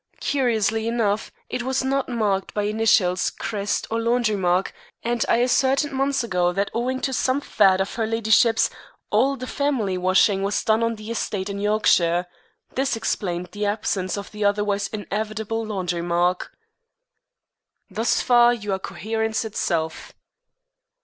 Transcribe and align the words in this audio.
Curiously 0.19 0.87
enough, 0.87 1.31
it 1.47 1.61
was 1.61 1.83
not 1.83 2.09
marked 2.09 2.55
by 2.55 2.63
initials, 2.63 3.29
crest, 3.29 3.85
or 3.91 4.01
laundry 4.01 4.35
mark, 4.35 4.73
and 5.03 5.23
I 5.29 5.43
ascertained 5.43 5.93
months 5.93 6.23
ago 6.23 6.51
that 6.53 6.71
owing 6.73 7.01
to 7.01 7.13
some 7.13 7.39
fad 7.39 7.79
of 7.79 7.93
her 7.93 8.07
ladyship's, 8.07 8.71
all 9.11 9.37
the 9.37 9.45
family 9.45 9.99
washing 9.99 10.41
was 10.41 10.63
done 10.63 10.81
on 10.81 10.95
the 10.95 11.11
estate 11.11 11.49
in 11.51 11.59
Yorkshire. 11.59 12.25
This 12.73 12.95
explained 12.95 13.49
the 13.51 13.67
absence 13.67 14.17
of 14.17 14.31
the 14.31 14.43
otherwise 14.43 14.87
inevitable 14.87 15.63
laundry 15.63 16.01
mark." 16.01 16.51
"Thus 17.87 18.21
far 18.21 18.55
you 18.55 18.73
are 18.73 18.79
coherence 18.79 19.45
itself." 19.45 20.13